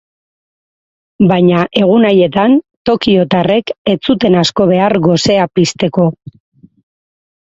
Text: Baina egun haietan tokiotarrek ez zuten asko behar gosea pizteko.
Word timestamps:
Baina 1.31 1.65
egun 1.81 2.07
haietan 2.11 2.55
tokiotarrek 2.89 3.73
ez 3.93 3.97
zuten 4.13 4.37
asko 4.41 4.67
behar 4.71 4.97
gosea 5.09 5.47
pizteko. 5.59 6.07